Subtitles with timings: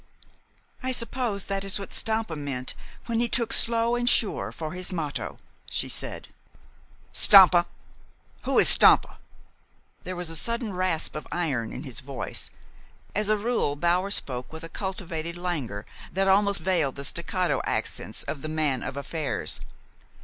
[0.81, 2.73] "I suppose that is what Stampa meant
[3.05, 5.37] when he took 'Slow and Sure' for his motto,"
[5.69, 6.29] she said.
[7.13, 7.67] "Stampa!
[8.45, 9.19] Who is Stampa?"
[10.03, 12.49] There was a sudden rasp of iron in his voice.
[13.13, 18.23] As a rule Bower spoke with a cultivated languor that almost veiled the staccato accents
[18.23, 19.59] of the man of affairs.